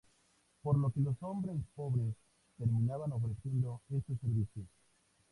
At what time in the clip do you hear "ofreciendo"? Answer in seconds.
3.11-3.83